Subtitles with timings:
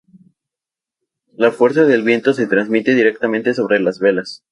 [1.35, 4.43] La fuerza del viento se transmite directamente sobre las velas.